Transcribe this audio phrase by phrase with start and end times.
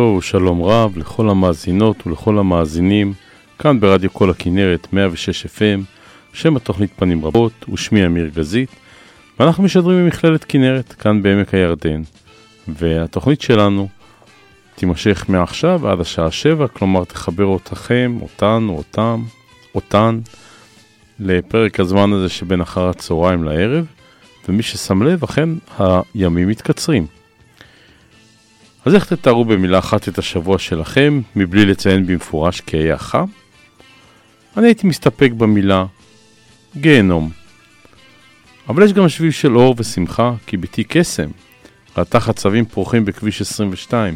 [0.00, 3.12] טוב, שלום רב לכל המאזינות ולכל המאזינים,
[3.58, 5.80] כאן ברדיו כל הכנרת 106 FM,
[6.32, 8.70] שם התוכנית פנים רבות, ושמי אמיר גזית,
[9.40, 12.02] ואנחנו משדרים ממכללת כנרת, כאן בעמק הירדן,
[12.68, 13.88] והתוכנית שלנו
[14.74, 19.22] תימשך מעכשיו עד השעה 7, כלומר תחבר אותכם, אותנו, אותם,
[19.74, 20.20] אותן,
[21.18, 23.84] לפרק הזמן הזה שבין אחר הצהריים לערב,
[24.48, 25.48] ומי ששם לב, אכן
[26.14, 27.19] הימים מתקצרים.
[28.84, 33.24] אז איך תתארו במילה אחת את השבוע שלכם, מבלי לציין במפורש כי היה חם?
[34.56, 35.84] אני הייתי מסתפק במילה
[36.76, 37.30] גיהנום.
[38.68, 41.30] אבל יש גם שביב של אור ושמחה, כי ביתי קסם,
[41.98, 44.14] ראתה חצבים פורחים בכביש 22,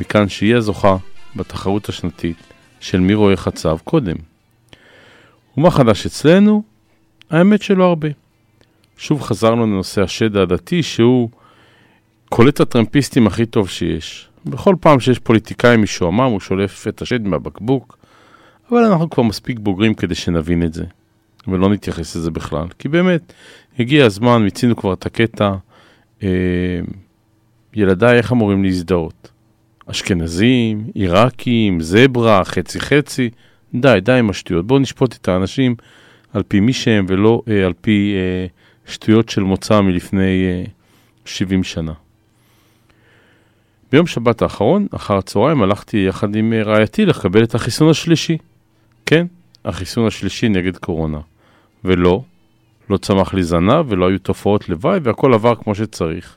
[0.00, 0.96] מכאן שהיא הזוכה
[1.36, 2.36] בתחרות השנתית
[2.80, 4.16] של מי רואה חצב קודם.
[5.56, 6.62] ומה חדש אצלנו?
[7.30, 8.08] האמת שלא הרבה.
[8.96, 11.28] שוב חזרנו לנושא השד העדתי שהוא
[12.34, 14.28] קולט הטרמפיסטים הכי טוב שיש.
[14.46, 17.98] בכל פעם שיש פוליטיקאי משועמם הוא שולף את השד מהבקבוק,
[18.70, 20.84] אבל אנחנו כבר מספיק בוגרים כדי שנבין את זה,
[21.48, 22.66] ולא נתייחס לזה בכלל.
[22.78, 23.32] כי באמת,
[23.78, 25.54] הגיע הזמן, מיצינו כבר את הקטע,
[26.22, 26.28] אה,
[27.74, 29.30] ילדיי איך אמורים להזדהות?
[29.86, 33.30] אשכנזים, עיראקים, זברה, חצי חצי,
[33.74, 34.66] די, די עם השטויות.
[34.66, 35.74] בואו נשפוט את האנשים
[36.32, 38.46] על פי מי שהם ולא אה, על פי אה,
[38.92, 40.64] שטויות של מוצא מלפני אה,
[41.24, 41.92] 70 שנה.
[43.94, 48.38] ביום שבת האחרון, אחר הצהריים, הלכתי יחד עם אה, רעייתי לקבל את החיסון השלישי.
[49.06, 49.26] כן,
[49.64, 51.18] החיסון השלישי נגד קורונה.
[51.84, 52.22] ולא,
[52.90, 56.36] לא צמח לי זנב ולא היו תופעות לוואי והכל עבר כמו שצריך.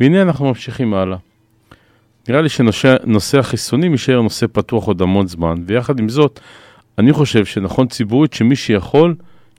[0.00, 1.16] והנה אנחנו ממשיכים הלאה.
[2.28, 6.40] נראה לי שנושא החיסונים יישאר נושא פתוח עוד המון זמן, ויחד עם זאת,
[6.98, 9.14] אני חושב שנכון ציבורית שמי שיכול,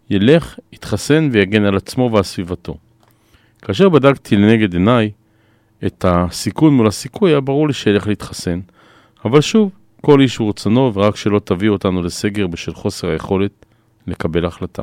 [0.09, 2.77] ילך, יתחסן ויגן על עצמו ועל סביבתו.
[3.61, 5.11] כאשר בדקתי לנגד עיניי
[5.85, 8.59] את הסיכון מול הסיכוי, היה ברור לי שילך להתחסן.
[9.25, 13.65] אבל שוב, כל איש ורצונו, ורק שלא תביא אותנו לסגר בשל חוסר היכולת
[14.07, 14.81] לקבל החלטה.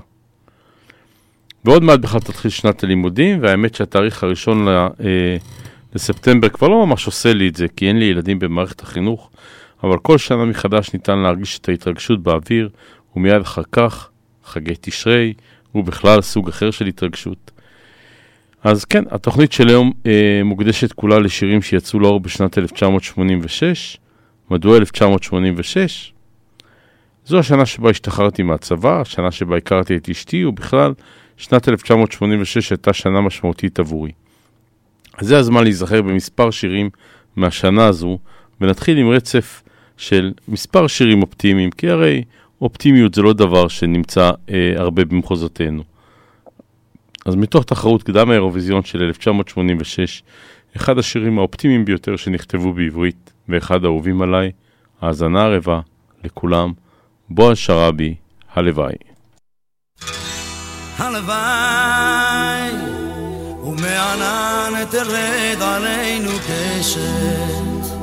[1.65, 4.87] ועוד מעט בכלל תתחיל שנת הלימודים, והאמת שהתאריך הראשון אה,
[5.95, 9.31] לספטמבר כבר לא ממש עושה לי את זה, כי אין לי ילדים במערכת החינוך,
[9.85, 12.69] אבל כל שנה מחדש ניתן להרגיש את ההתרגשות באוויר,
[13.17, 14.09] ומיד אחר כך
[14.45, 15.33] חגי תשרי,
[15.75, 17.51] ובכלל סוג אחר של התרגשות.
[18.69, 23.99] אז כן, התוכנית של היום אה, מוקדשת כולה לשירים שיצאו לאור בשנת 1986.
[24.51, 26.13] מדוע 1986?
[27.27, 30.93] זו השנה שבה השתחררתי מהצבא, השנה שבה הכרתי את אשתי, ובכלל,
[31.37, 34.13] שנת 1986 הייתה שנה משמעותית עבורי.
[35.19, 36.91] אז זה הזמן להיזכר במספר שירים
[37.37, 38.19] מהשנה הזו,
[38.61, 39.63] ונתחיל עם רצף
[39.97, 42.25] של מספר שירים אופטימיים, כי הרי
[42.61, 45.83] אופטימיות זה לא דבר שנמצא אה, הרבה במחוזותינו.
[47.29, 50.23] אז מתוך תחרות קדם האירוויזיון של 1986,
[50.77, 54.51] אחד השירים האופטימיים ביותר שנכתבו בעברית, ואחד האהובים עליי,
[55.01, 55.81] האזנה ערבה,
[56.25, 56.73] לכולם,
[57.31, 58.15] בועז שראבי,
[58.55, 58.95] הלוואי.
[60.99, 62.71] הלוואי,
[63.65, 67.97] ומענן תרד עלינו קשת.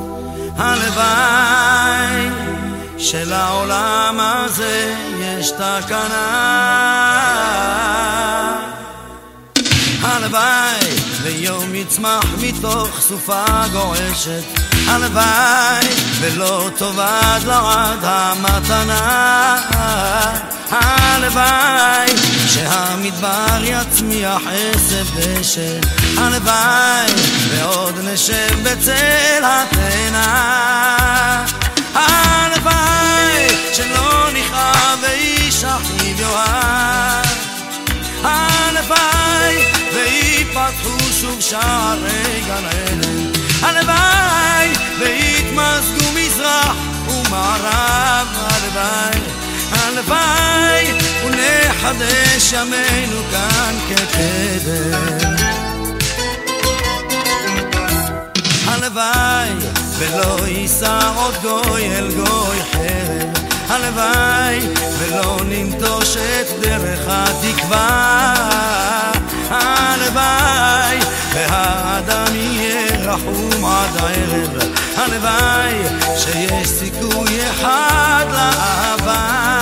[0.56, 2.30] הלוואי,
[2.98, 6.56] שלעולם הזה יש תקנה.
[10.26, 14.44] הלוואי ויום יצמח מתוך סופה גועשת.
[14.88, 15.88] הלוואי
[16.20, 19.58] ולא תאבד לעד המתנה.
[20.72, 22.18] הלוואי
[22.48, 25.80] שהמדבר יצמיח עשב דשא
[26.18, 27.14] הלוואי
[27.50, 30.26] ועוד נשב בצל התאנה.
[31.94, 37.26] הלוואי שלא נכאב ואיש אחיו יאהב.
[38.24, 39.25] הלוואי
[41.22, 43.32] שוב שערי גן עדן.
[43.62, 46.76] הלוואי ויתמזגו מזרח
[47.08, 49.20] ומערב הלוואי
[49.72, 50.94] הלוואי
[51.26, 55.36] ונחדש ימינו כאן כקדם.
[58.66, 59.50] הלוואי
[59.98, 63.46] ולא יישא עוד גוי אל גוי חרב.
[63.70, 64.60] הלוואי
[65.00, 68.36] ולא ננטוש את דרך התקווה
[69.50, 71.00] הלוואי
[71.34, 74.76] והאדם יהיה רחום עד הערב.
[74.98, 75.74] הלוואי
[76.18, 79.60] שיש סיכוי אחד לאהבה.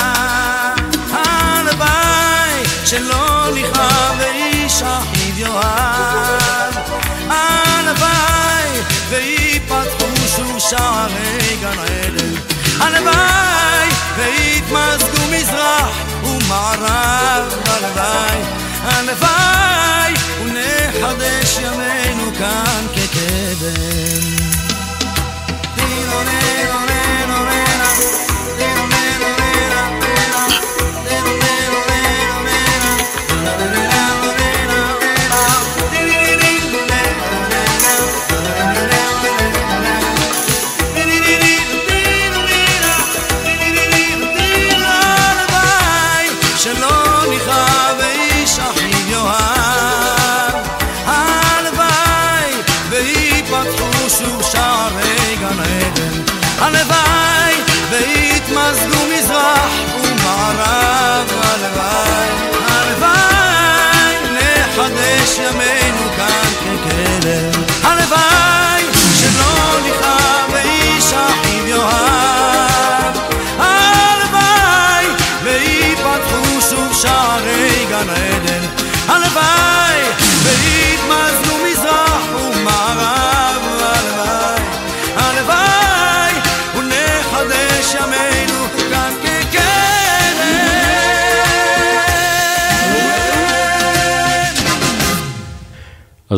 [1.11, 6.73] הלוואי שלא נכאב ואיש אחיו יאהב.
[7.29, 12.35] הלוואי ויפתחו שוב שערי גן עדן.
[12.79, 17.53] הלוואי ויתמזגו מזרח ומערב.
[17.65, 20.13] הלוואי הלוואי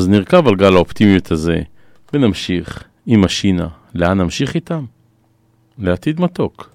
[0.05, 1.61] אז נרכב על גל האופטימיות הזה,
[2.13, 3.67] ונמשיך עם השינה.
[3.95, 4.85] לאן נמשיך איתם?
[5.77, 6.74] לעתיד מתוק.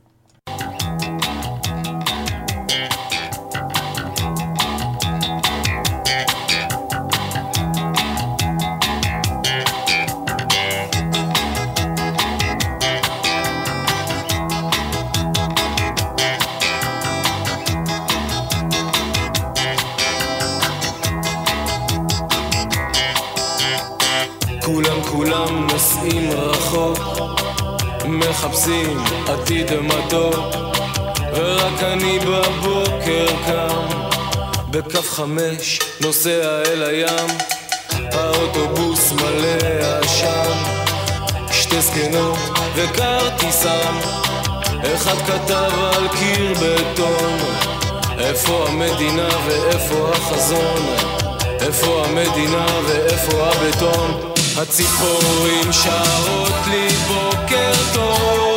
[29.71, 30.35] עתיד מתוק,
[31.35, 33.87] ורק אני בבוקר קם,
[34.71, 37.29] בכף חמש נוסע אל הים,
[38.13, 40.53] האוטובוס מלא עשן,
[41.53, 42.39] שתי זקנות
[42.75, 43.95] וכרטיסן,
[44.95, 47.39] אחד כתב על קיר בטון,
[48.19, 50.87] איפה המדינה ואיפה החזון,
[51.61, 54.33] איפה המדינה ואיפה הבטון?
[54.57, 58.50] הציפורים שרות לי בוקר טוב,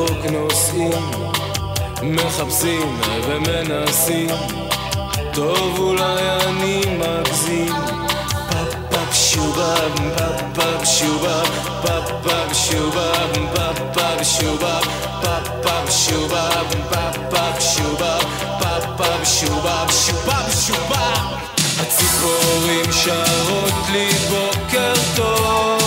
[0.00, 1.10] רחוק נוסעים,
[2.02, 4.28] מחפשים ומנסים,
[5.32, 7.74] טוב אולי אני מגזים,
[8.50, 11.48] פאפ פאפ שוב shubab bab bab shubab
[11.84, 14.84] bab bab shubab bab bab shubab
[15.22, 18.22] bab bab shubab bab bab shubab
[18.60, 21.24] bab bab shubab shubab shubab
[21.80, 25.79] הציפורים שרות לי בוקר טוב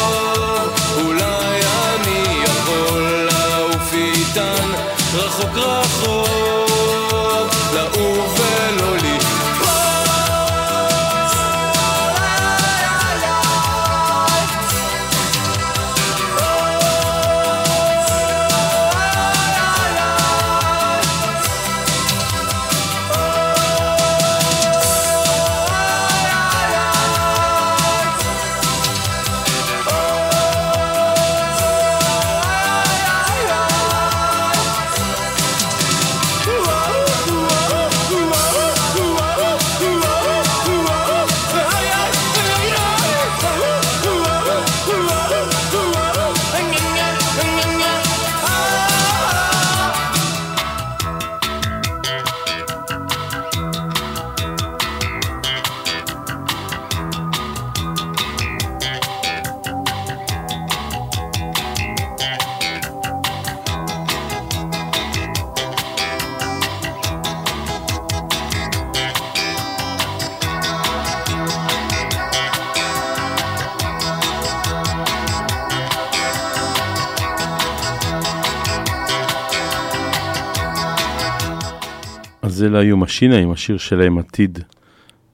[82.74, 84.60] אלה היו משינה עם השיר שלהם עתיד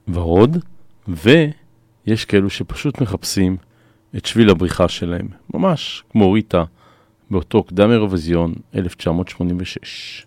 [0.08, 0.56] ורוד,
[1.08, 3.56] ויש כאלו שפשוט מחפשים
[4.16, 6.64] את שביל הבריחה שלהם, ממש כמו ריטה
[7.30, 10.26] באותו קדם אירוויזיון 1986.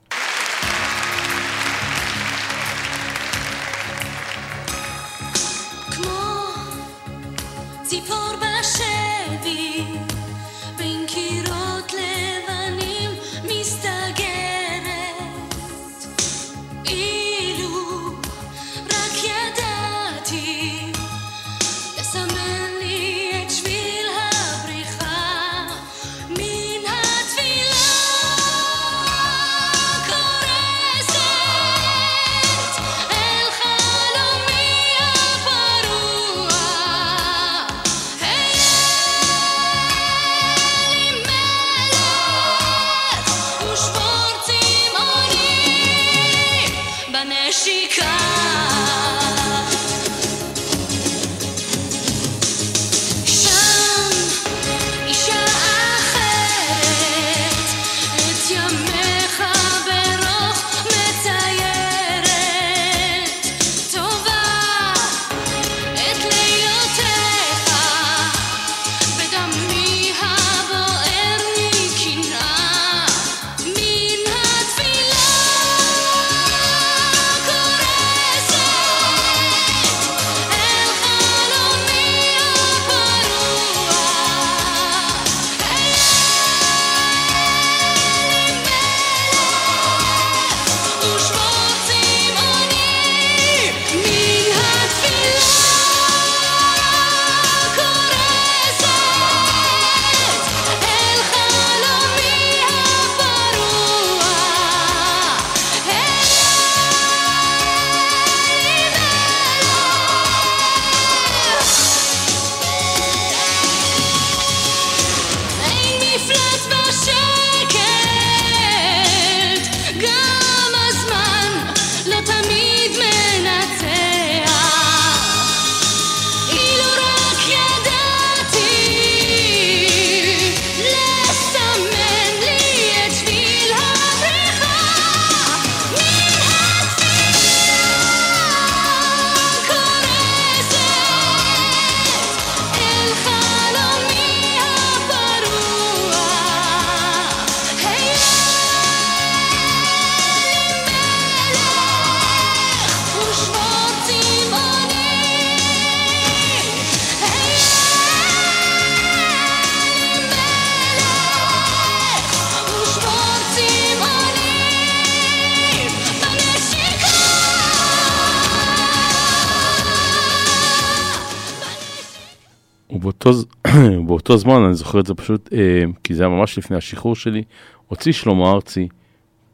[173.03, 173.31] ובאותו,
[174.07, 177.43] באותו זמן, אני זוכר את זה פשוט, אה, כי זה היה ממש לפני השחרור שלי,
[177.88, 178.88] הוציא שלמה ארצי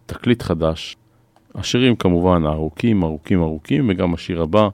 [0.05, 0.97] תקליט חדש.
[1.55, 4.69] השירים כמובן ארוכים, ארוכים, ארוכים, וגם השיר הבא,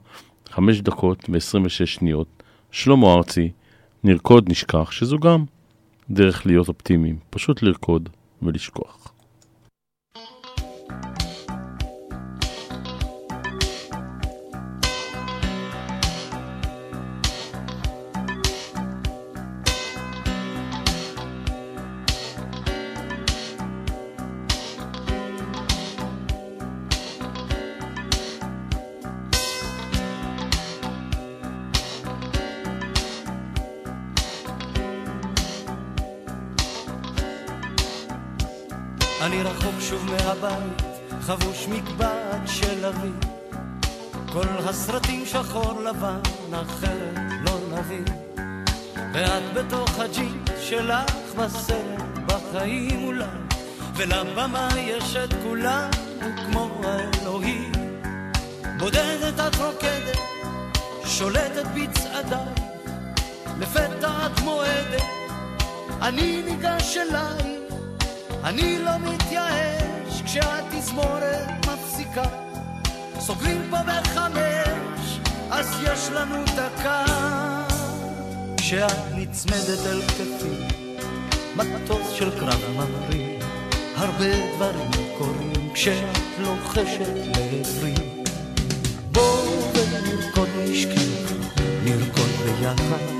[0.50, 3.50] חמש דקות ו-26 שניות, שלמה ארצי,
[4.04, 5.44] נרקוד נשכח, שזו גם
[6.10, 8.08] דרך להיות אופטימיים, פשוט לרקוד
[8.42, 9.05] ולשכוח.
[40.40, 40.82] שוב מהבית,
[41.20, 43.28] חבוש מקבץ של אבי.
[44.32, 46.20] כל הסרטים שחור לבן,
[46.52, 48.04] אחרת לא נבין.
[49.14, 53.24] ואת בתוך הג'ינס שלך בסרט, בחיים אולי,
[53.96, 55.90] ולבמה יש את כולם,
[56.46, 57.72] כמו האלוהים.
[58.78, 60.18] בודדת את רוקדת,
[61.04, 62.54] שולטת בצעדיי,
[63.58, 65.02] לפתע את מועדת,
[66.02, 67.56] אני ניגש אלייך.
[68.44, 69.85] אני לא מתייאש
[70.26, 72.22] כשהתזמורת מפסיקה
[73.18, 77.04] סוגרים פה בחמש, אז יש לנו דקה.
[78.56, 80.76] כשאת נצמדת אל כתפי
[81.56, 83.40] מטוס של קרב ממריא
[83.96, 87.94] הרבה דברים קורים כשאת לוחשת לעברי.
[89.12, 91.32] בואו ונרקוד נשכח,
[91.84, 93.15] נרקוד ביחד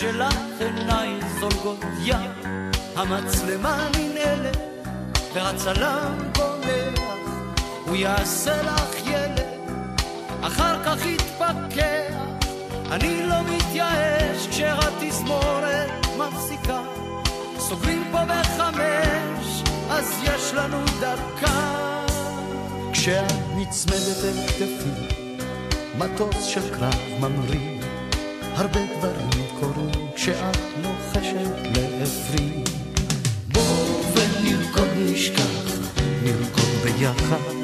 [0.00, 2.30] שלך, עינייך זולגות ים.
[2.96, 4.56] המצלמה ננעלת,
[5.34, 7.18] והצלם בורח,
[7.86, 9.46] הוא יעשה לך ילד,
[10.42, 12.14] אחר כך יתפכח.
[12.90, 16.80] אני לא מתייאש כשהתזמורת מפסיקה,
[17.58, 22.02] סוגרים פה בחמש, אז יש לנו דקה.
[22.92, 25.24] כשאת נצמדת אל כתפי,
[25.98, 27.80] מטוס של קרב ממריא,
[28.56, 32.64] הרבה דברים קורים כשאת לוחשת לעברי.
[33.52, 35.78] בואו ונרקוד נשכח,
[36.22, 37.55] נרקוד ביחד.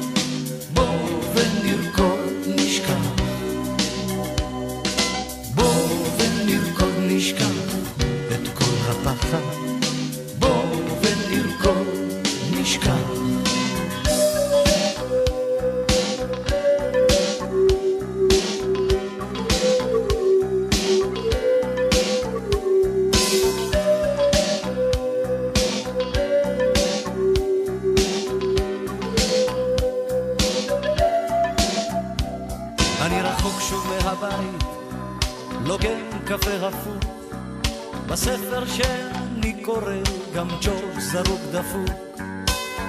[40.81, 42.19] ג'ורג' זרוק דפוק.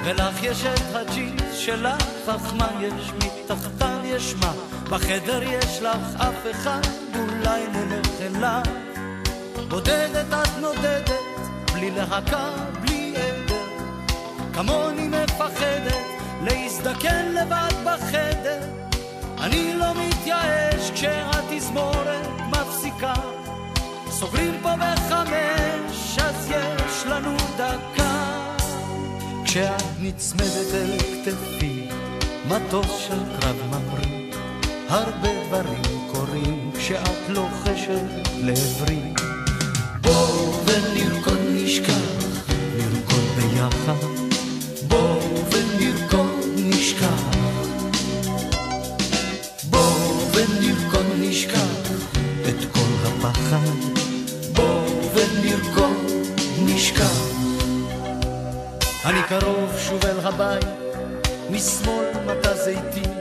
[0.04, 4.52] ולך יש את הג'ינס שלך, אך מה יש מתחתיו יש מה?
[4.90, 6.80] בחדר יש לך אף אחד,
[7.14, 8.62] אולי נלך אליו.
[9.68, 11.10] בודדת את נודדת,
[11.72, 13.64] בלי להקה, בלי עדר.
[14.54, 16.04] כמוני מפחדת,
[16.42, 18.60] להזדקן לבד בחדר.
[19.40, 23.14] אני לא מתייאש כשהתזמורת מפסיקה
[24.10, 28.24] סוגרים פה בחמש, אז יש לנו דקה.
[29.44, 31.88] כשאת נצמדת אל כתפי,
[32.48, 34.32] מטוס של קרב ממריא.
[34.88, 39.14] הרבה דברים קורים כשאת לוחשת לעברי.
[40.00, 44.23] בואו ונרקוד נשכח, נרקוד ביחד
[59.94, 60.66] שוב אל הבית,
[61.50, 63.12] משמאל מטע זיתים.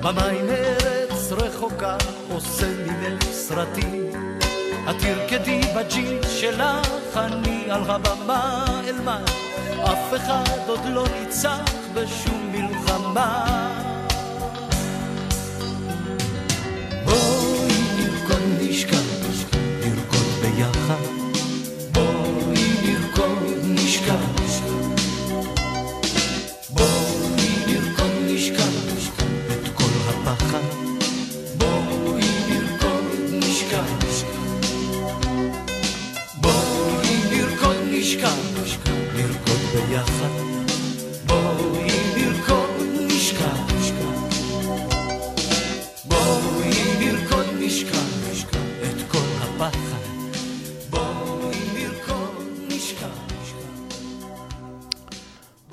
[0.00, 1.96] במים ארץ רחוקה,
[2.30, 4.10] עושה ממך סרטים.
[4.90, 9.30] את תרקדי בג'ינס שלך, אני על הבמה אלמד.
[9.84, 13.44] אף אחד עוד לא ניצח בשום מלחמה.
[17.04, 18.98] בואי נרקוד נשכח,
[19.80, 21.17] נרקוד ביחד.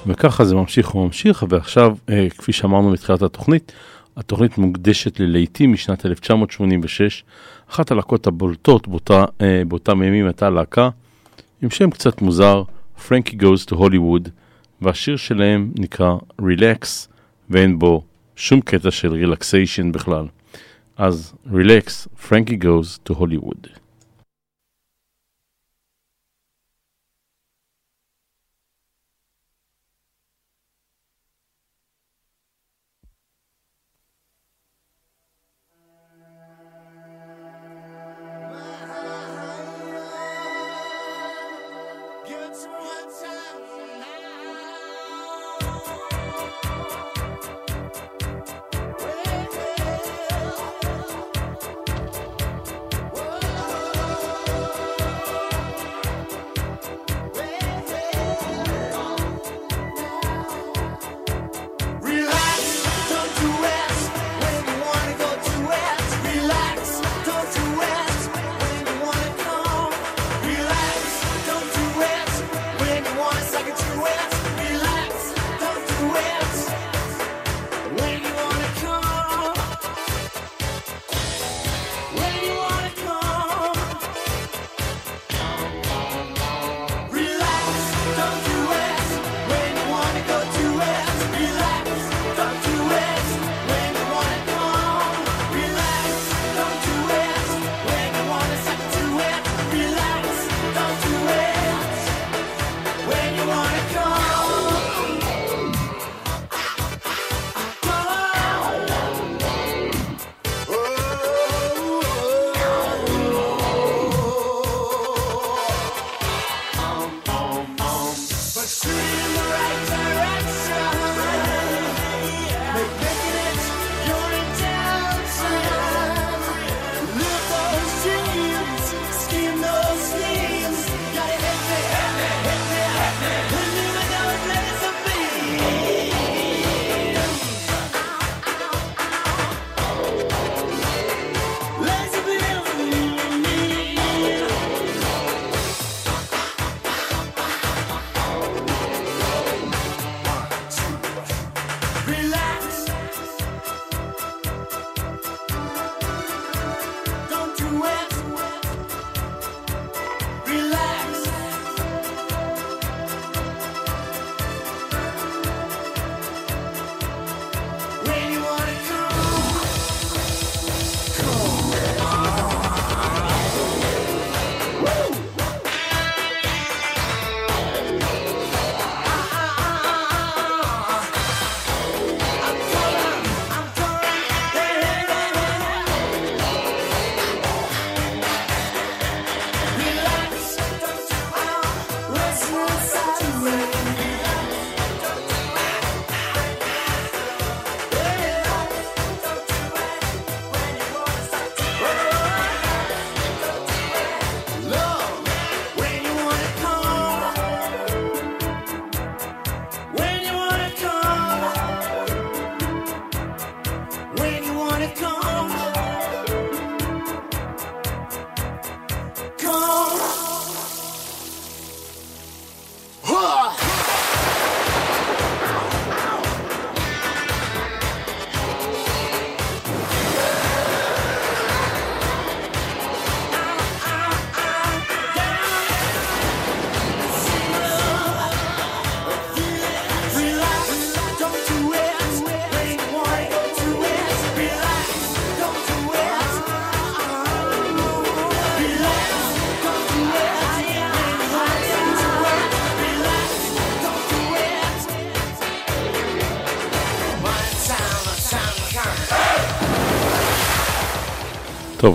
[0.08, 3.72] וככה זה ממשיך וממשיך, ועכשיו, אה, כפי שאמרנו בתחילת התוכנית,
[4.18, 7.24] התוכנית מוקדשת ללהיטים משנת 1986.
[7.70, 10.89] אחת הלהקות הבולטות באותה, אה, באותם ימים הייתה להקה
[11.62, 12.63] עם שם קצת מוזר,
[13.08, 14.30] Frankie Goes to Hollywood,
[14.82, 16.86] והשיר שלהם נקרא Relax,
[17.50, 18.04] ואין בו
[18.36, 20.26] שום קטע של relaxation בכלל.
[20.98, 23.68] אז Relax, Frankie Goes to Hollywood.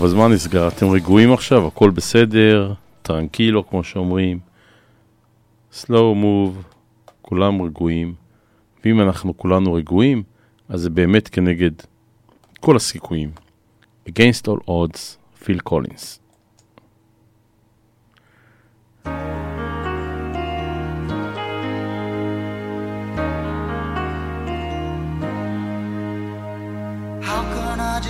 [0.01, 0.67] טוב, אז מה נסגר?
[0.67, 1.67] אתם רגועים עכשיו?
[1.67, 2.73] הכל בסדר?
[3.01, 4.39] טרנקילו, כמו שאומרים?
[5.73, 6.75] slow move,
[7.21, 8.13] כולם רגועים.
[8.85, 10.23] ואם אנחנו כולנו רגועים,
[10.69, 11.71] אז זה באמת כנגד
[12.59, 13.31] כל הסיכויים.
[14.09, 14.99] Against all odds,
[15.43, 16.17] פיל קולינס.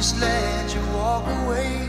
[0.01, 1.80] just let you walk away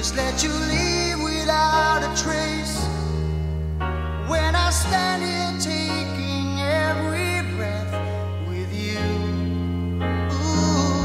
[0.00, 2.76] Just let you leave without a trace.
[4.30, 7.92] When I stand here taking every breath
[8.48, 9.04] with you.
[10.32, 11.04] Ooh,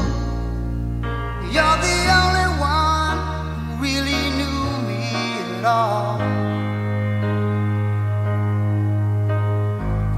[1.52, 3.18] you're the only one
[3.66, 5.02] who really knew me
[5.44, 6.16] at all.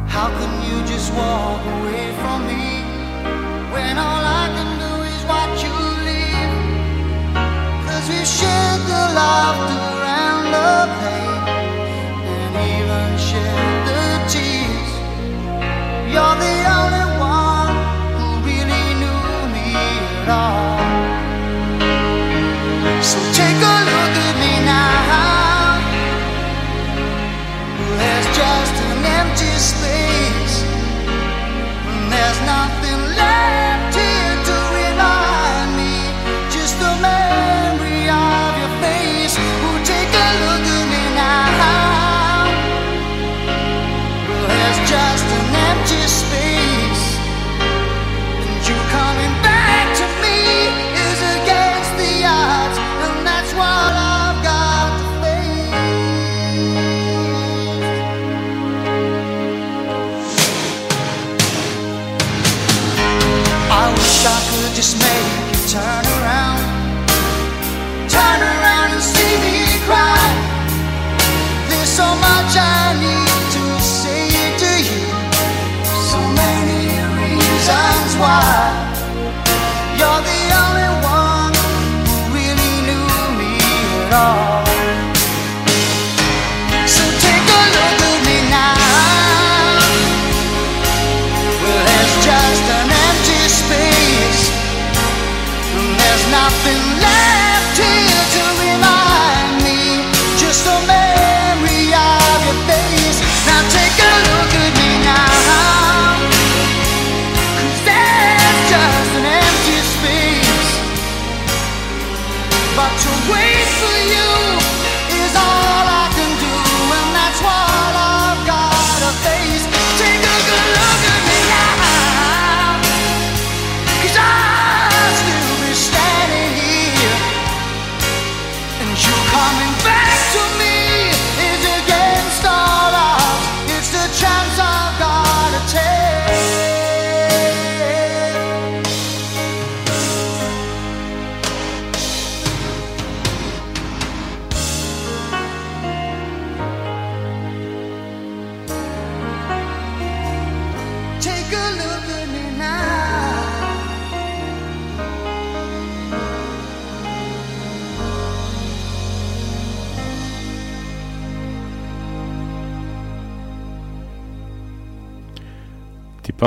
[0.07, 2.85] How can you just walk away from me
[3.73, 4.38] when all I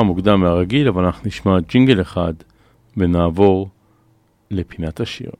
[0.01, 2.33] טיפה מוקדם מהרגיל, אבל אנחנו נשמע ג'ינגל אחד
[2.97, 3.69] ונעבור
[4.51, 5.31] לפינת השיר.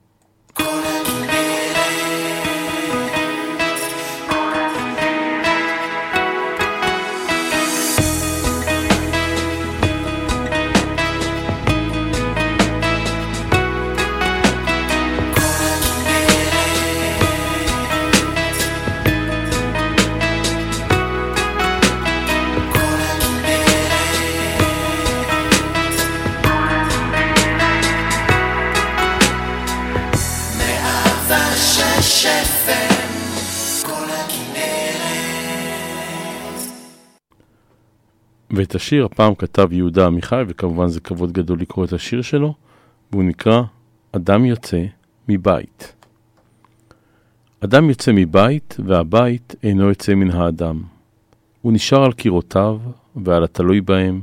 [38.71, 42.53] ואת השיר הפעם כתב יהודה עמיחי, וכמובן זה כבוד גדול לקרוא את השיר שלו,
[43.11, 43.61] והוא נקרא
[44.11, 44.83] אדם יוצא
[45.27, 45.95] מבית.
[47.59, 50.83] אדם יוצא מבית, והבית אינו יוצא מן האדם.
[51.61, 52.79] הוא נשאר על קירותיו,
[53.15, 54.21] ועל התלוי בהם,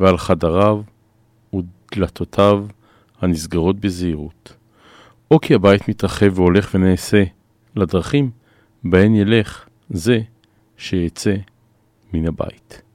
[0.00, 0.82] ועל חדריו,
[1.54, 2.66] ודלתותיו
[3.20, 4.56] הנסגרות בזהירות.
[5.30, 7.24] או כי הבית מתרחב והולך ונעשה
[7.76, 8.30] לדרכים,
[8.84, 10.20] בהן ילך זה
[10.76, 11.34] שיצא
[12.12, 12.89] מן הבית.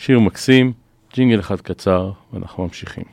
[0.00, 0.72] שיר מקסים,
[1.14, 3.04] ג'ינגל אחד קצר, ואנחנו ממשיכים.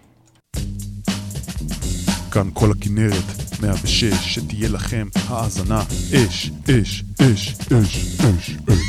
[2.32, 5.82] כאן כל הכנרת, 106, שתהיה לכם האזנה
[6.16, 8.80] אש, אש, אש, אש, אש, אש.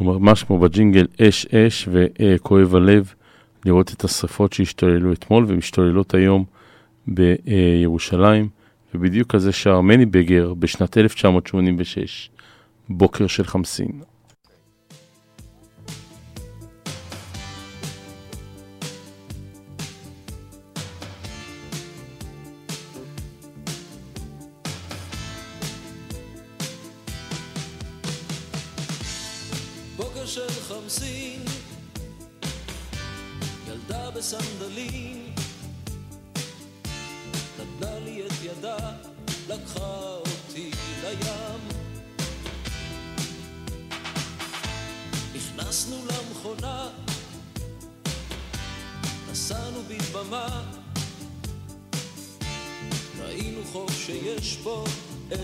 [0.00, 3.14] ממש כמו בג'ינגל אש אש וכואב הלב
[3.64, 6.44] לראות את השרפות שהשתוללו אתמול ומשתוללות היום
[7.06, 8.48] בירושלים,
[8.94, 12.30] ובדיוק כזה שר מני בגר בשנת 1986,
[12.88, 14.02] בוקר של חמסין.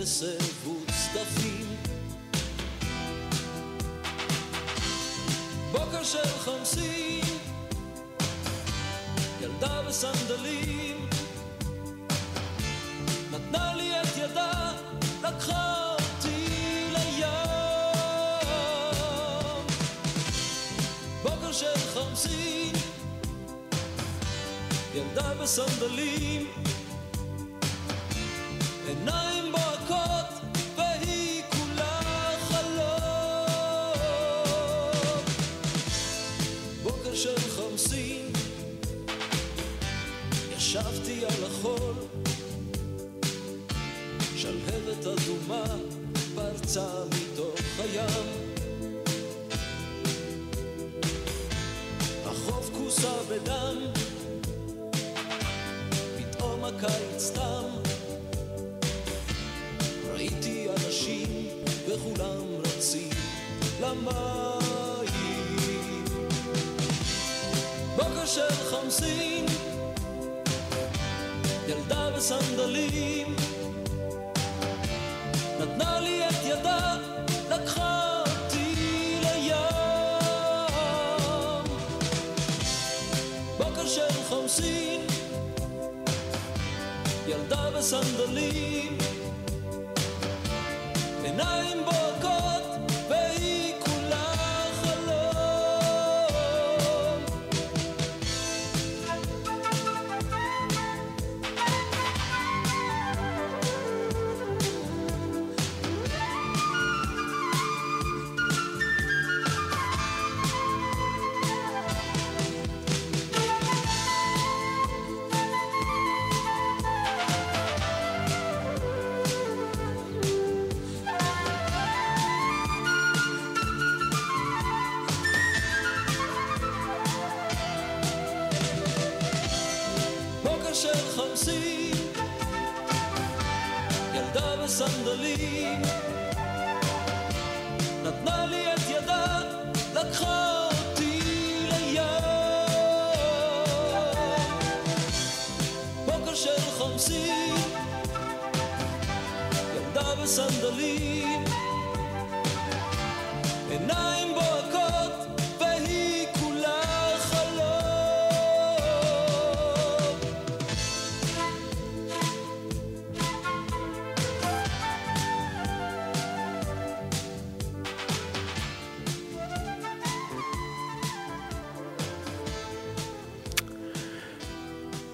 [0.05, 1.77] עשב וצדפים.
[5.73, 7.25] בוקר של חמסין,
[9.41, 11.09] ילדה בסנדלים,
[13.33, 14.73] נתנה לי את ידה,
[15.23, 16.47] לקחה אותי
[16.93, 17.27] לים.
[21.23, 22.73] בוקר של חמסין,
[24.95, 26.64] ילדה בסנדלים,
[40.75, 41.34] ישבתי על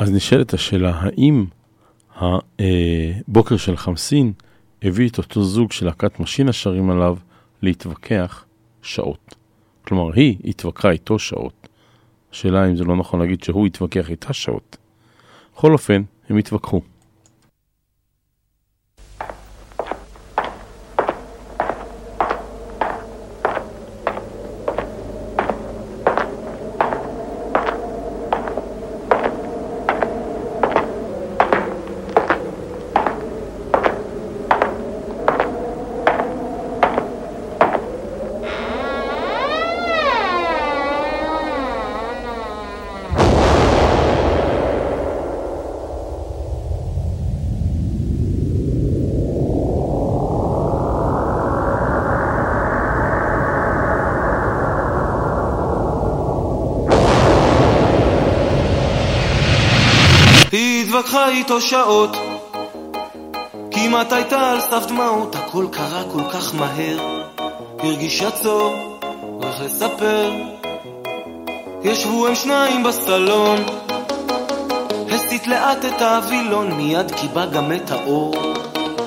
[0.00, 1.44] אז נשאלת השאלה, האם
[2.18, 4.32] הבוקר של חמסין
[4.82, 7.16] הביא את אותו זוג של להקת משינה שרים עליו
[7.62, 8.44] להתווכח
[8.82, 9.34] שעות?
[9.82, 11.68] כלומר, היא התווכחה איתו שעות.
[12.32, 14.76] השאלה אם זה לא נכון להגיד שהוא התווכח איתה שעות.
[15.54, 16.80] בכל אופן, הם התווכחו.
[60.52, 62.16] היא התווכחה איתו שעות,
[63.70, 67.22] כמעט הייתה על סף דמעות, הכל קרה כל כך מהר,
[67.78, 68.98] הרגישה צור,
[69.42, 70.32] איך לספר.
[71.84, 73.58] ישבו הם שניים בסלון,
[75.10, 78.34] הסיט לאט את הווילון, מיד קיבה גם את האור.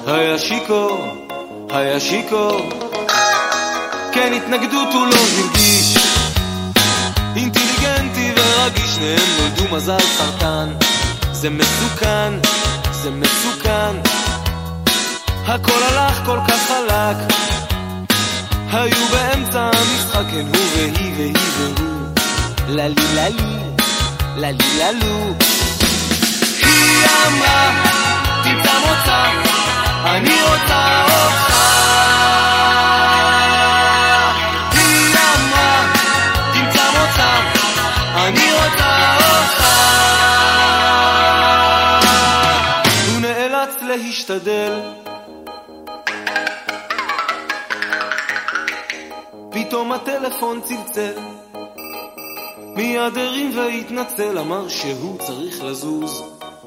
[0.08, 0.98] היה שיכור,
[1.70, 2.60] היה שיכור,
[4.14, 5.98] כן התנגדות הוא לא הרגיש.
[7.36, 10.70] אינטליגנטי ורגיש, שניהם נולדו מזל סרטן.
[11.44, 12.34] זה מסוכן,
[12.92, 13.96] זה מסוכן.
[15.48, 17.18] הכל הלך כל כך חלק,
[18.72, 22.08] היו באמצע המשחק, כן הוא והיא והיא והוא.
[22.68, 23.60] ללי ללי,
[24.36, 25.34] ללי ללו.
[26.60, 27.84] היא אמרה,
[28.44, 29.26] תמצא מוצא,
[30.06, 31.83] אני רוצה אותך.
[44.34, 44.80] להשתדל.
[49.52, 51.14] פתאום הטלפון צלצל.
[52.76, 56.24] מיד הרים והתנצל, אמר שהוא צריך לזוז.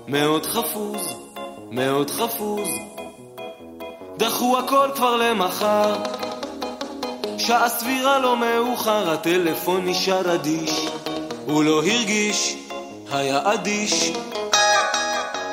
[0.08, 1.00] מאוד חפוז,
[1.70, 2.68] מאוד חפוז.
[4.16, 5.94] דחו הכל כבר למחר.
[7.38, 10.86] שעה סבירה לא מאוחר, הטלפון נשאר אדיש.
[11.46, 12.56] הוא לא הרגיש,
[13.12, 14.12] היה אדיש.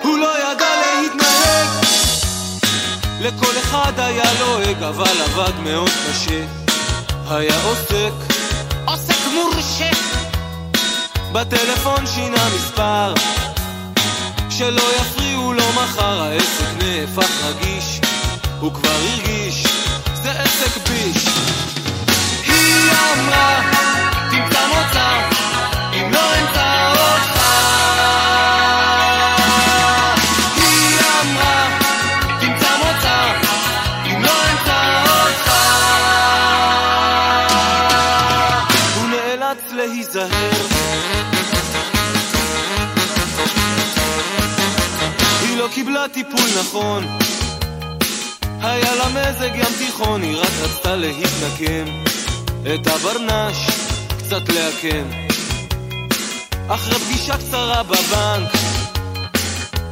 [0.03, 0.68] הוא לא ידע
[1.01, 1.82] להתנהג.
[3.24, 6.45] לכל אחד היה לועג, אבל עבד מאוד קשה.
[7.30, 8.34] היה עוסק,
[8.86, 9.89] עוסק מורשה.
[11.32, 13.13] בטלפון שינה מספר,
[14.49, 18.01] שלא יפריעו לו מחר, העסק נהפך רגיש.
[18.59, 19.63] הוא כבר הרגיש,
[20.24, 21.28] זה עסק ביש.
[22.45, 23.61] היא אמרה,
[24.32, 25.32] תמצא מוצא,
[46.07, 47.17] טיפול נכון.
[48.61, 51.85] היה לה מזג ים תיכון, היא רק רצתה להתנקם.
[52.75, 53.57] את הברנש
[54.17, 55.09] קצת לעקם.
[56.67, 58.51] אחרי פגישה קצרה בבנק,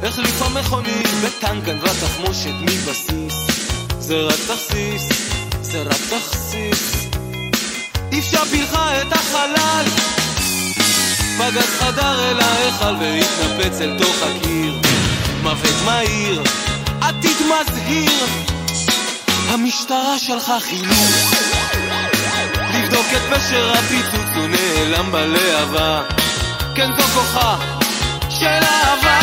[0.02, 3.34] החליפה מכונית בטנק, גנבה תחמושת מבסיס.
[3.98, 5.08] זה רק תכסיס,
[5.62, 7.06] זה רק תכסיס.
[8.12, 9.84] אישה פילחה את החלל,
[11.38, 14.91] פגז חדר אל ההיכל והתנפץ אל תוך הקיר.
[15.42, 16.42] מוות מהיר,
[17.00, 18.26] עתיד מזהיר.
[19.48, 21.32] המשטרה שלחה חילוץ
[22.74, 26.02] לבדוק את פשר הפיצוץ, הוא נעלם בלהבה.
[26.74, 27.56] כן, זו כוחה
[28.30, 29.21] של אהבה.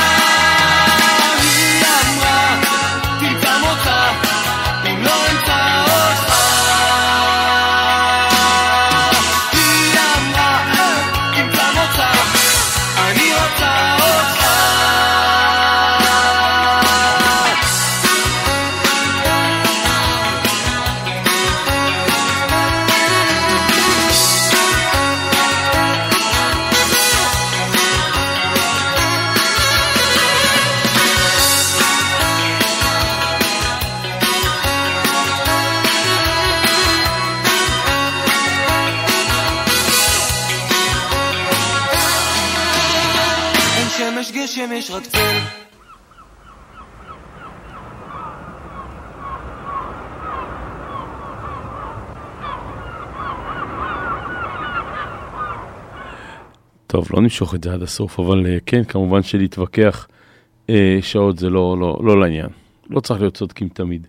[57.19, 60.07] לא נמשוך את זה עד הסוף, אבל אה, כן, כמובן שלהתווכח
[60.69, 62.47] אה, שעות זה לא, לא, לא לעניין.
[62.89, 64.07] לא צריך להיות צודקים תמיד.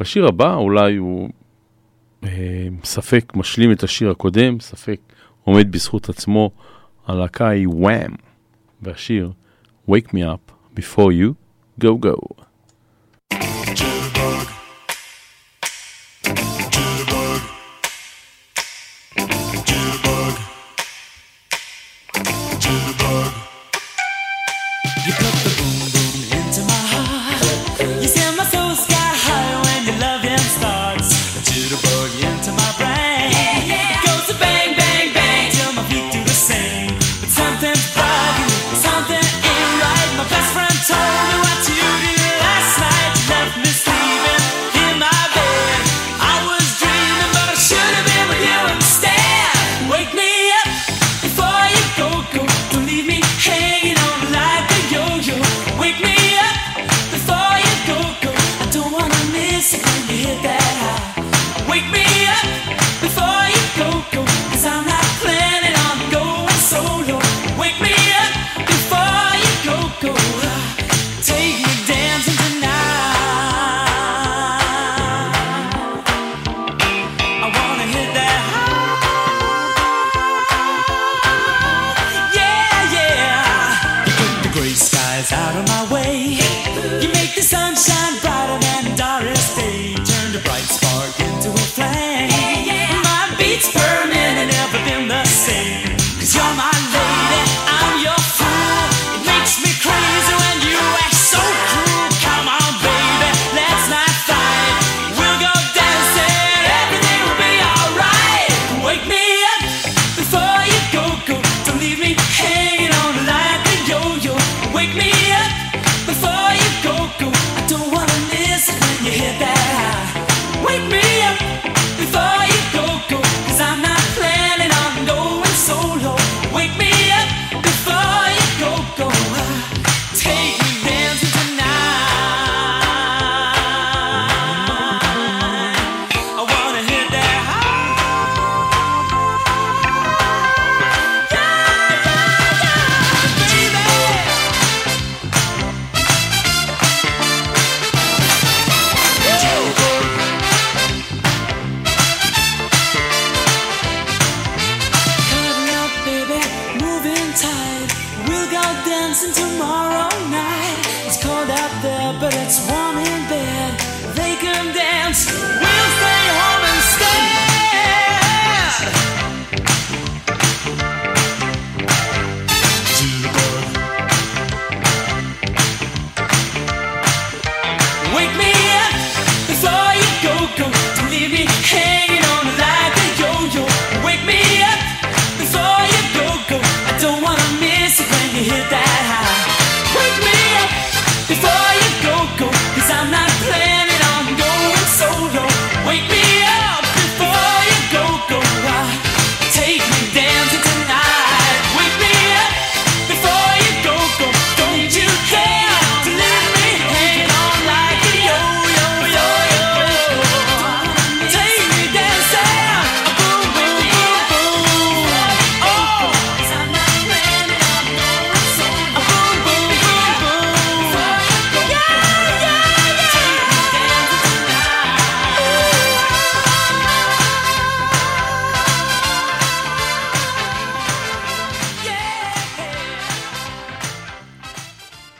[0.00, 1.28] בשיר הבא אולי הוא
[2.24, 5.00] אה, ספק משלים את השיר הקודם, ספק
[5.44, 6.50] עומד בזכות עצמו.
[7.06, 8.10] הלהקה היא וואם,
[8.82, 9.32] והשיר
[9.88, 11.34] Wake me up before you
[11.80, 12.44] go go.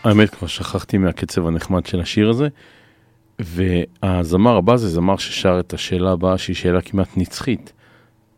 [0.04, 2.48] האמת, כבר שכחתי מהקצב הנחמד של השיר הזה.
[3.38, 7.72] והזמר הבא זה זמר ששר את השאלה הבאה, שהיא שאלה כמעט נצחית.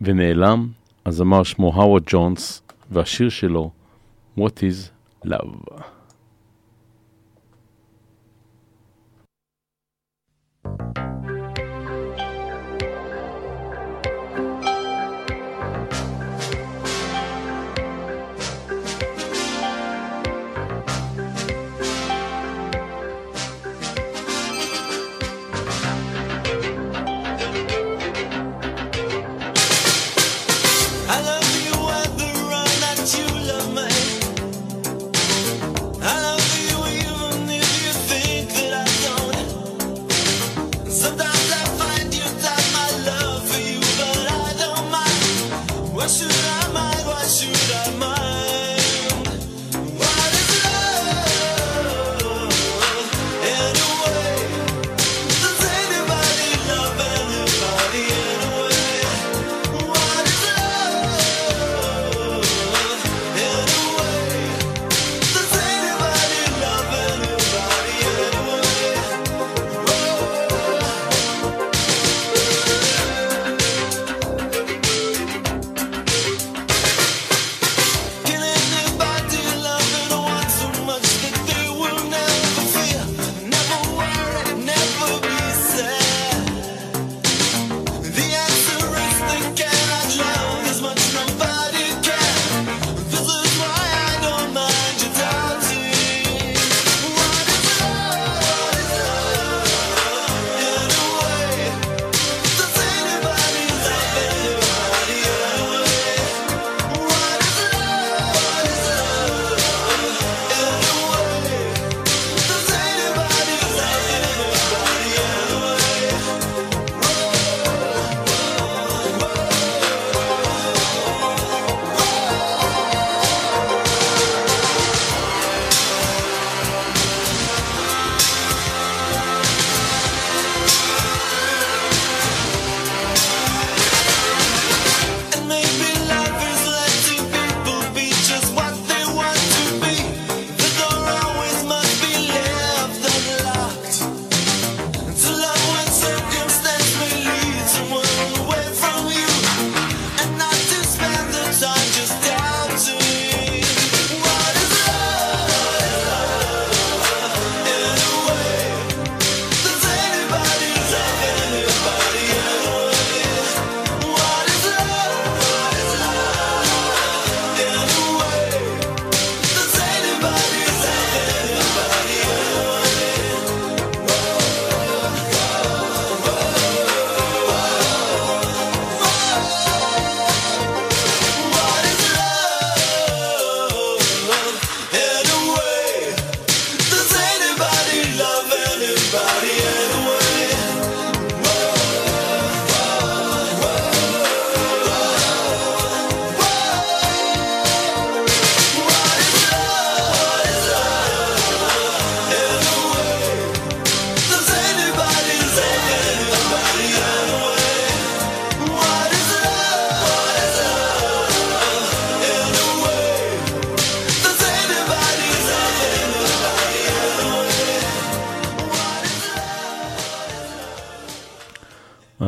[0.00, 0.68] ונעלם,
[1.06, 3.70] הזמר שמו האוורד ג'ונס, והשיר שלו,
[4.38, 4.90] What is
[5.26, 5.93] Love.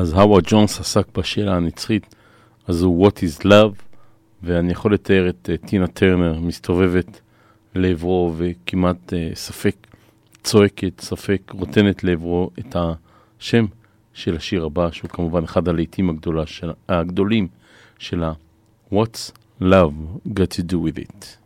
[0.06, 2.14] אז האוורד ג'ונס עסק בשאלה הנצחית,
[2.66, 3.82] אז הוא What is Love,
[4.42, 7.20] ואני יכול לתאר את uh, טינה טרנר מסתובבת
[7.74, 9.76] לעברו וכמעט uh, ספק
[10.42, 13.66] צועקת, ספק רוטנת לעברו את השם
[14.14, 16.18] של השיר הבא, שהוא כמובן אחד הלהיטים
[16.88, 17.48] הגדולים
[17.98, 18.32] שלה,
[18.92, 19.32] What's
[19.62, 21.45] Love Got to Do With It.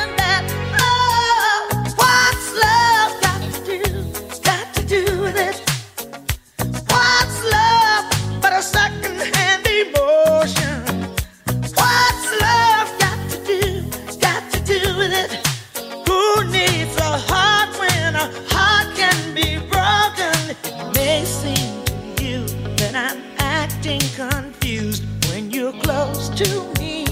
[26.01, 26.49] close to
[26.79, 27.03] me.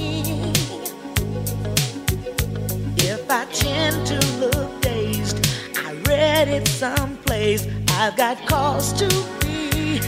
[2.97, 5.37] If I tend to look dazed,
[5.77, 7.67] I read it someplace.
[7.89, 9.07] I've got cause to
[9.41, 9.99] be.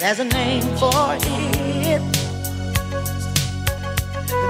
[0.00, 2.02] There's a name for it.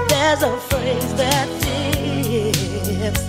[0.09, 3.23] There's a phrase that fits.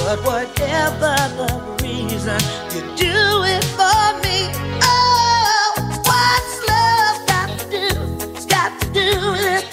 [0.00, 1.50] But whatever the
[1.82, 2.40] reason,
[2.74, 3.18] you do
[3.54, 4.23] it for me.
[9.14, 9.63] you.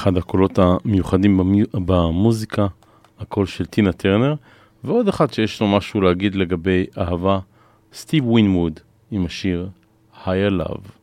[0.00, 1.40] אחד הקולות המיוחדים
[1.72, 2.66] במוזיקה,
[3.18, 4.34] הקול של טינה טרנר,
[4.84, 7.38] ועוד אחד שיש לו משהו להגיד לגבי אהבה,
[7.92, 8.80] סטיב ווינווד
[9.10, 9.68] עם השיר
[10.24, 10.99] Higher Love.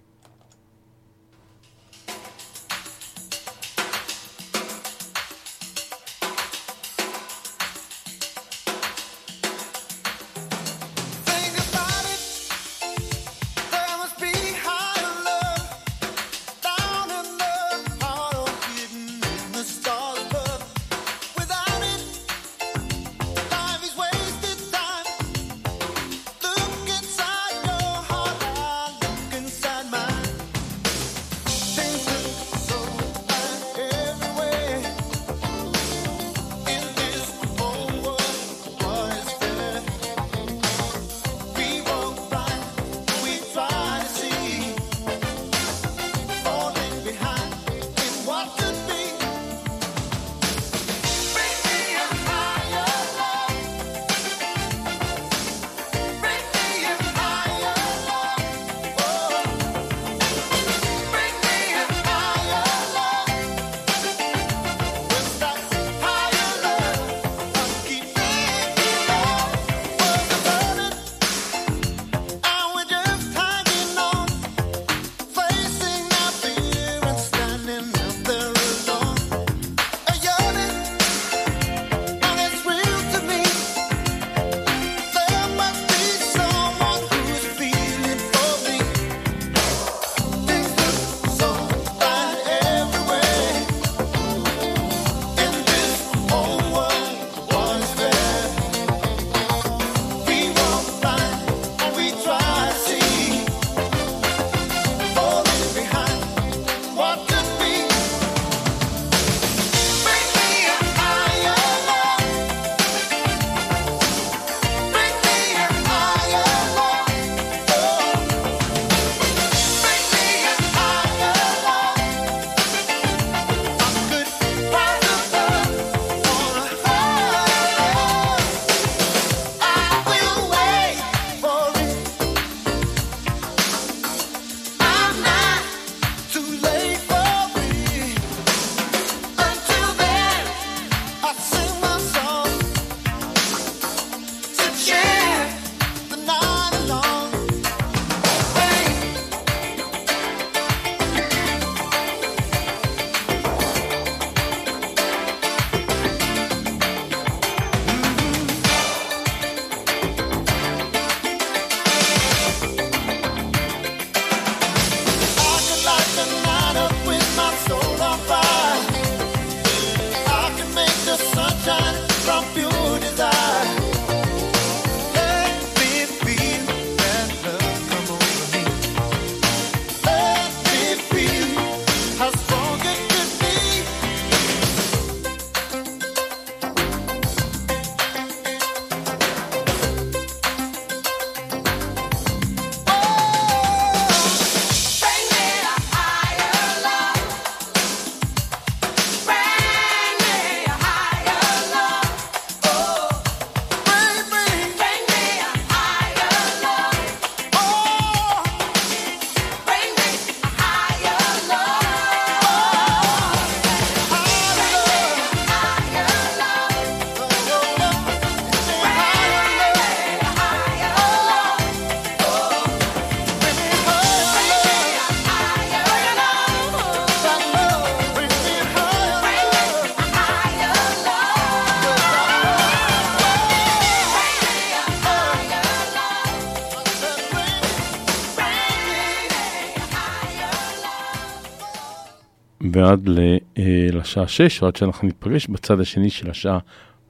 [242.88, 243.10] עד
[243.58, 246.60] אה, לשעה 6, או עד שאנחנו נתפגש בצד השני של השעה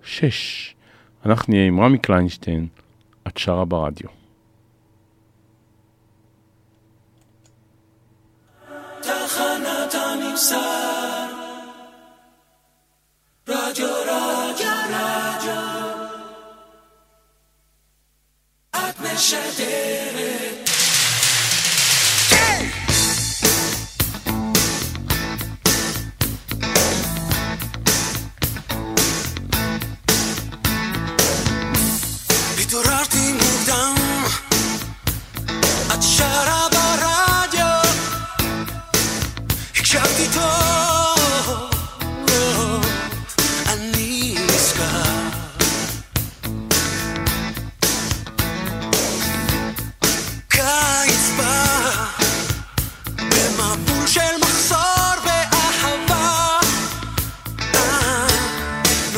[0.04, 0.76] 6.
[1.26, 2.68] אנחנו נהיה עם רמי קליינשטיין,
[3.28, 4.10] את שרה ברדיו.
[9.02, 9.96] תחנת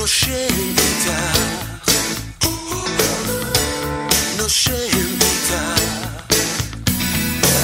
[0.10, 1.38] נושם איתך,
[4.38, 4.72] נושם
[5.22, 5.53] איתך.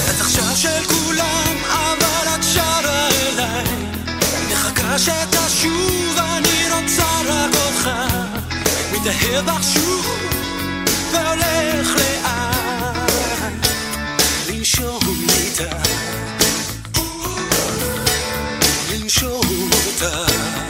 [0.09, 3.65] את עכשיו של כולם, אבל את שרה אליי.
[4.51, 7.89] מחכה שתשוב, אני רוצה רק אותך.
[8.91, 10.05] מתאהב בך שוב,
[11.11, 13.67] והולך לאט.
[14.49, 15.89] לנשום איתך,
[18.91, 20.64] לנשום אותך.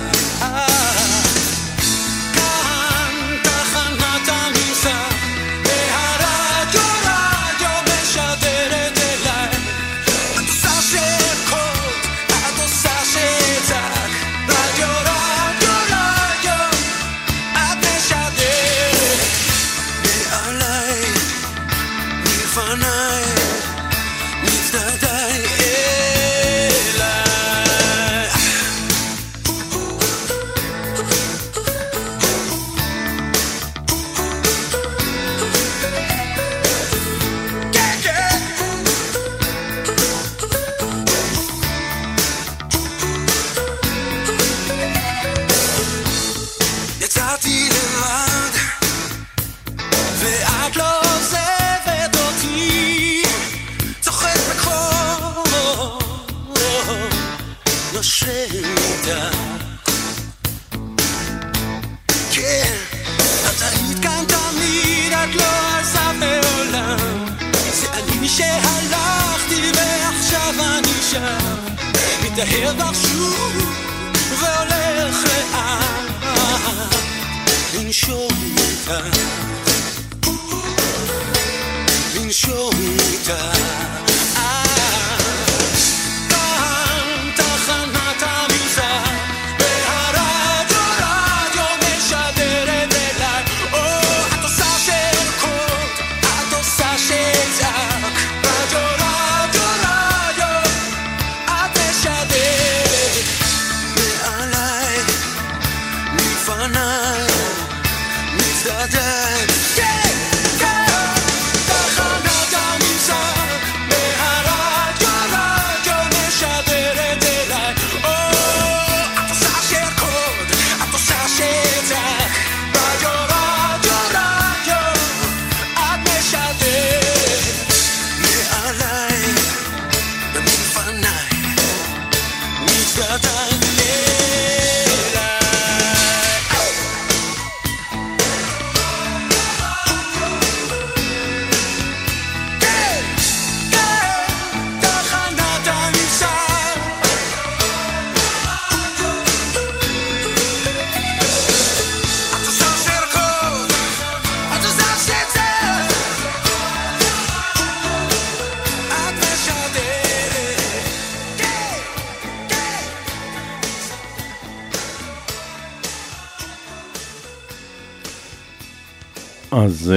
[83.25, 83.84] Jamaica.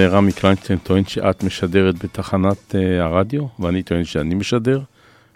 [0.09, 4.81] רמי קליינשטיין טוען שאת משדרת בתחנת אה, הרדיו, ואני טוען שאני משדר,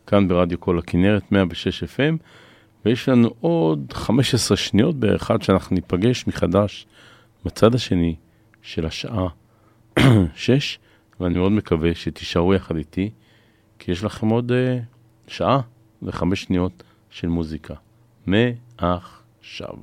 [0.06, 2.16] כאן ברדיו כל הכנרת, 106 FM,
[2.84, 6.86] ויש לנו עוד 15 שניות בערך עד שאנחנו ניפגש מחדש
[7.44, 8.14] בצד השני
[8.62, 9.28] של השעה
[10.34, 10.78] 6,
[11.20, 13.10] ואני מאוד מקווה שתישארו יחד איתי,
[13.78, 14.78] כי יש לכם עוד אה,
[15.26, 15.60] שעה
[16.02, 17.74] וחמש שניות של מוזיקה.
[18.26, 19.74] מעכשיו.